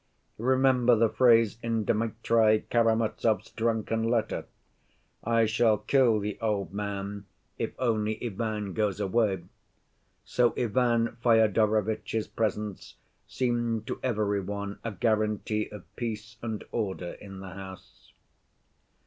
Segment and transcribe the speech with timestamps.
[0.39, 4.47] Remember the phrase in Dmitri Karamazov's drunken letter,
[5.23, 7.27] 'I shall kill the old man,
[7.59, 9.43] if only Ivan goes away.'
[10.25, 12.95] So Ivan Fyodorovitch's presence
[13.27, 18.11] seemed to every one a guarantee of peace and order in the house.